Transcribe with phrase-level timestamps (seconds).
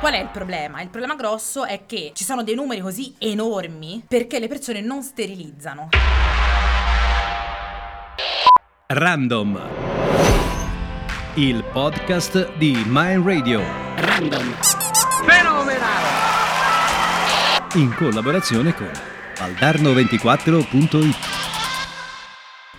[0.00, 0.80] Qual è il problema?
[0.80, 5.02] Il problema grosso è che ci sono dei numeri così enormi perché le persone non
[5.02, 5.90] sterilizzano.
[8.86, 9.60] Random.
[11.34, 13.60] Il podcast di Mind Radio.
[13.96, 14.54] Random.
[15.26, 16.08] Fenomenale!
[17.74, 18.90] In collaborazione con
[19.36, 21.39] valdarno24.it.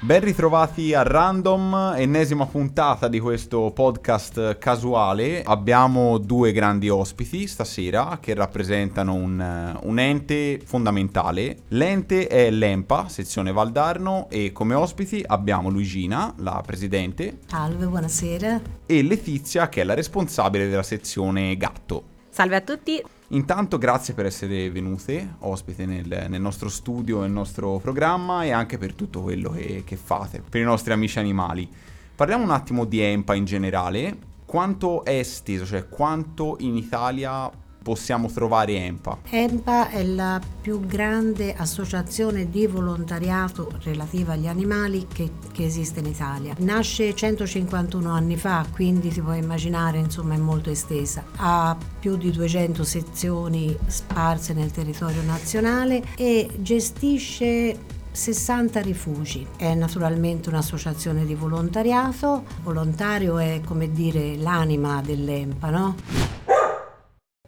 [0.04, 5.44] Ben ritrovati a Random, ennesima puntata di questo podcast casuale.
[5.44, 11.59] Abbiamo due grandi ospiti stasera che rappresentano un, un, ente fondamentale.
[11.68, 17.38] L'ente è l'EMPA, sezione Valdarno, e come ospiti abbiamo Luigina, la presidente.
[17.45, 18.59] Salve, buonasera.
[18.88, 22.06] E Letizia, che è la responsabile della sezione Gatto.
[22.31, 23.20] Salve a tutti.
[23.34, 28.77] Intanto grazie per essere venute ospite nel, nel, nostro studio, nel nostro programma e anche
[28.77, 31.70] per tutto quello che, che fate, per i nostri amici animali.
[32.13, 34.17] Parliamo un attimo di EMPA in generale.
[34.44, 37.49] Quanto è esteso, cioè quanto in Italia
[37.81, 39.20] possiamo trovare EMPA?
[39.30, 46.06] EMPA è la più grande associazione di volontariato relativa agli animali che, che, esiste in
[46.06, 46.53] Italia.
[46.59, 51.23] Nasce 151 anni fa, quindi si può immaginare, insomma, è molto estesa.
[51.38, 59.47] Ha più di 200 sezioni sparse nel territorio nazionale e gestisce 60 rifugi.
[59.56, 62.44] È naturalmente un'associazione di volontariato.
[62.63, 65.95] Volontario è come dire l'anima dell'EMPA, no?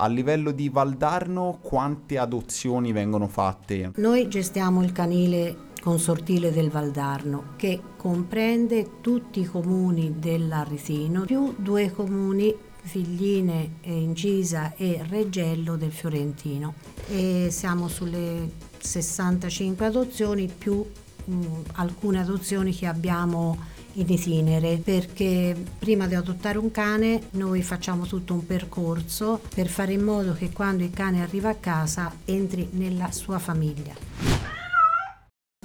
[0.04, 3.94] A livello di Valdarno quante adozioni vengono fatte?
[3.96, 11.90] Noi gestiamo il canile consortile del Valdarno che comprende tutti i comuni dell'Arrisino più due
[11.94, 16.74] comuni Figline, Incisa e Reggello del Fiorentino
[17.08, 20.86] e siamo sulle 65 adozioni più
[21.24, 23.58] mh, alcune adozioni che abbiamo
[23.94, 29.94] in itinere perché prima di adottare un cane noi facciamo tutto un percorso per fare
[29.94, 34.63] in modo che quando il cane arriva a casa entri nella sua famiglia.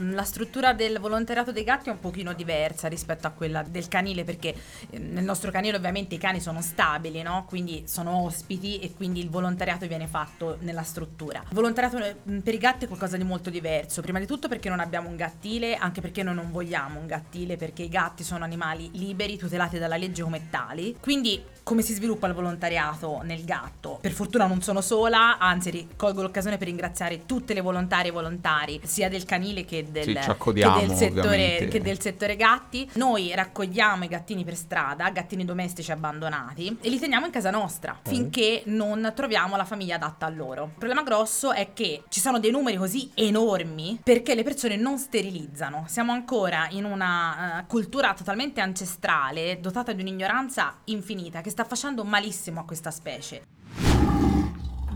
[0.00, 4.22] La struttura del volontariato dei gatti è un pochino diversa rispetto a quella del canile
[4.22, 4.54] perché
[4.90, 7.44] eh, nel nostro canile ovviamente i cani sono stabili, no?
[7.48, 11.40] quindi sono ospiti e quindi il volontariato viene fatto nella struttura.
[11.48, 14.68] Il volontariato eh, per i gatti è qualcosa di molto diverso, prima di tutto perché
[14.68, 18.44] non abbiamo un gattile, anche perché noi non vogliamo un gattile perché i gatti sono
[18.44, 23.98] animali liberi, tutelati dalla legge come tali, quindi come si sviluppa il volontariato nel gatto?
[24.00, 28.80] Per fortuna non sono sola, anzi colgo l'occasione per ringraziare tutte le volontarie e volontari,
[28.84, 32.88] sia del canile che del, sì, che del, settore, che del settore gatti.
[32.94, 37.92] Noi raccogliamo i gattini per strada, gattini domestici abbandonati, e li teniamo in casa nostra
[38.00, 38.10] mm.
[38.10, 40.64] finché non troviamo la famiglia adatta a loro.
[40.64, 44.96] Il problema grosso è che ci sono dei numeri così enormi perché le persone non
[44.96, 45.84] sterilizzano.
[45.86, 52.04] Siamo ancora in una uh, cultura totalmente ancestrale, dotata di un'ignoranza infinita, che sta facendo
[52.04, 54.17] malissimo a questa specie.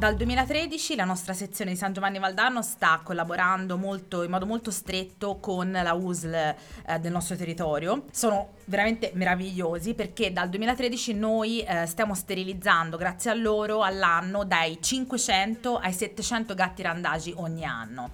[0.02, 4.72] Dal 2013 la nostra sezione di San Giovanni Valdarno sta collaborando molto, in modo molto
[4.72, 8.06] stretto con la USL eh, del nostro territorio.
[8.10, 14.78] Sono veramente meravigliosi perché dal 2013 noi eh, stiamo sterilizzando grazie a loro all'anno dai
[14.80, 18.10] 500 ai 700 gatti randagi ogni anno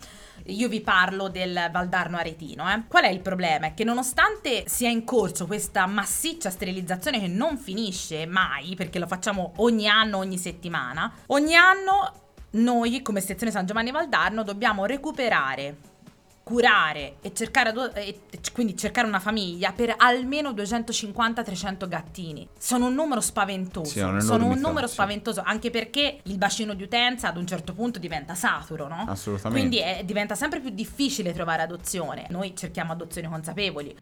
[0.47, 2.71] io vi parlo del Valdarno Aretino.
[2.71, 2.83] Eh.
[2.89, 3.67] Qual è il problema?
[3.67, 9.07] È che nonostante sia in corso questa massiccia sterilizzazione che non finisce mai, perché lo
[9.07, 11.78] facciamo ogni anno, ogni settimana, ogni anno
[12.51, 15.77] noi come sezione San Giovanni Valdarno dobbiamo recuperare
[16.49, 18.21] curare e cercare, adu- e
[18.55, 22.49] quindi cercare una famiglia per almeno 250-300 gattini.
[22.59, 23.91] Sono un numero spaventoso.
[23.91, 27.99] Sì, sono un numero spaventoso anche perché il bacino di utenza ad un certo punto
[27.99, 29.05] diventa saturo, no?
[29.07, 29.59] Assolutamente.
[29.61, 32.25] Quindi è, diventa sempre più difficile trovare adozione.
[32.31, 33.95] Noi cerchiamo adozioni consapevoli.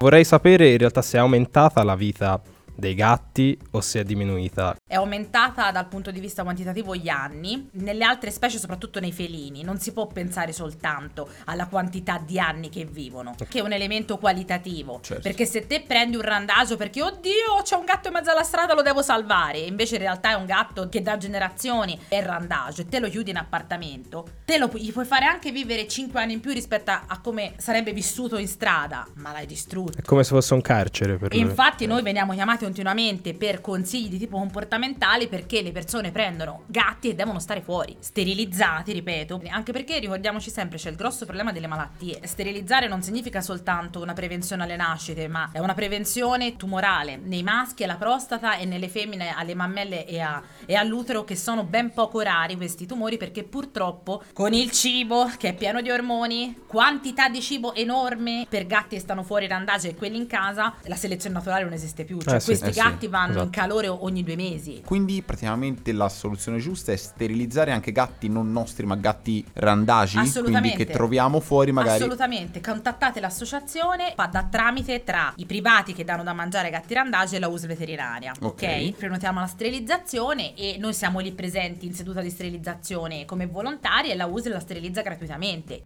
[0.00, 2.42] Vorrei sapere in realtà se è aumentata la vita
[2.76, 4.76] dei gatti o se è diminuita?
[4.86, 9.62] È aumentata dal punto di vista quantitativo gli anni, nelle altre specie, soprattutto nei felini,
[9.62, 14.18] non si può pensare soltanto alla quantità di anni che vivono, che è un elemento
[14.18, 15.00] qualitativo.
[15.02, 15.22] Certo.
[15.22, 18.74] Perché se te prendi un randagio perché oddio c'è un gatto in mezzo alla strada
[18.74, 22.86] lo devo salvare, invece in realtà è un gatto che da generazioni è randagio e
[22.86, 26.40] te lo chiudi in appartamento, te lo gli puoi fare anche vivere 5 anni in
[26.40, 29.98] più rispetto a, a come sarebbe vissuto in strada, ma l'hai distrutto.
[29.98, 31.48] È come se fosse un carcere per e lui.
[31.48, 37.08] Infatti noi veniamo chiamati continuamente per consigli di tipo comportamentali perché le persone prendono gatti
[37.08, 41.68] e devono stare fuori, sterilizzati, ripeto, anche perché ricordiamoci sempre c'è il grosso problema delle
[41.68, 42.18] malattie.
[42.24, 47.84] Sterilizzare non significa soltanto una prevenzione alle nascite, ma è una prevenzione tumorale nei maschi
[47.84, 52.20] alla prostata e nelle femmine alle mammelle e, a, e all'utero che sono ben poco
[52.20, 57.40] rari questi tumori perché purtroppo con il cibo che è pieno di ormoni, quantità di
[57.40, 61.62] cibo enorme per gatti che stanno fuori randaggi e quelli in casa, la selezione naturale
[61.62, 63.50] non esiste più, cioè eh, questi Eh sì, gatti vanno in esatto.
[63.50, 64.82] calore ogni due mesi.
[64.84, 70.72] Quindi praticamente la soluzione giusta è sterilizzare anche gatti non nostri, ma gatti randagi, quindi
[70.72, 71.98] che troviamo fuori magari.
[71.98, 76.94] Assolutamente, contattate l'associazione, fa da tramite tra i privati che danno da mangiare ai gatti
[76.94, 78.32] randagi e la USL veterinaria.
[78.40, 78.62] Ok.
[78.62, 78.92] Ok?
[78.96, 84.16] Prenotiamo la sterilizzazione e noi siamo lì presenti in seduta di sterilizzazione come volontari e
[84.16, 85.84] la USL la sterilizza gratuitamente.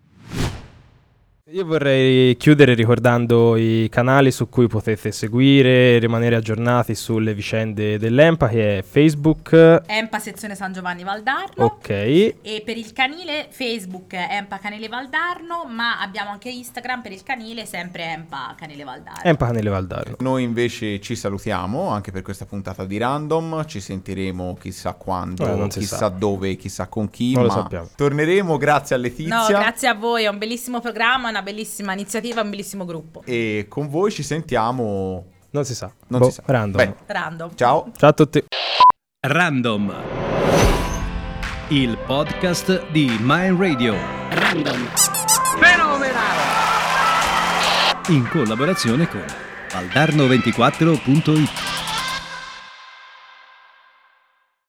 [1.52, 7.98] Io vorrei chiudere ricordando i canali su cui potete seguire e rimanere aggiornati sulle vicende
[7.98, 11.64] dell'EMPA che è Facebook, Empa sezione San Giovanni Valdarno.
[11.64, 17.24] ok, E per il canile Facebook Empa Canile Valdarno, ma abbiamo anche Instagram per il
[17.24, 19.22] canile sempre Empa Canile Valdarno.
[19.24, 20.16] EMPA Canile Valdarno.
[20.20, 25.70] Noi invece ci salutiamo anche per questa puntata di Random, ci sentiremo chissà quando, Eh,
[25.72, 26.08] si chissà sa.
[26.10, 27.88] dove, chissà con chi, Non lo ma sappiamo.
[27.96, 32.40] torneremo grazie a Letizia No, grazie a voi, è un bellissimo programma, una bellissima iniziativa,
[32.42, 33.22] un bellissimo gruppo.
[33.24, 35.92] e con voi ci sentiamo Non si sa.
[36.08, 36.42] Non Boh, si sa.
[36.46, 36.84] Random.
[36.84, 37.50] Beh, Random.
[37.56, 37.90] ciao.
[37.96, 38.42] Ciao a tutti.
[39.26, 39.94] Random.
[41.68, 43.94] Il podcast di Mind Radio.
[45.60, 46.38] Fenomenale!
[48.08, 49.24] In collaborazione con
[49.68, 51.69] Valdarno24.it.